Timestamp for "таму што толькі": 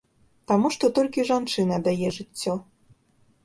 0.51-1.27